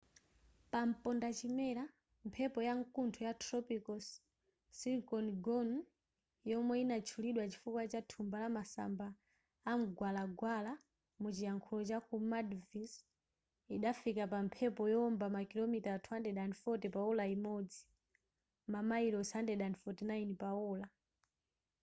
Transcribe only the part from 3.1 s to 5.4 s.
ya tropical cyclone